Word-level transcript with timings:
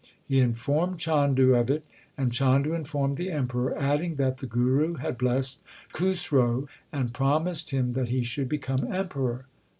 He 0.25 0.39
informed 0.39 0.97
Chandu 0.99 1.53
of 1.53 1.69
it, 1.69 1.85
and 2.17 2.31
Chandu 2.35 2.73
informed 2.73 3.17
the 3.17 3.29
Emperor, 3.29 3.77
adding 3.77 4.15
that 4.15 4.37
the 4.39 4.47
Guru 4.47 4.95
had 4.95 5.15
blessed 5.15 5.61
Khusro 5.93 6.67
and 6.91 7.13
promised 7.13 7.69
him 7.69 7.93
that 7.93 8.07
he 8.07 8.23
should 8.23 8.49
become 8.49 8.91
Emperor. 8.91 9.45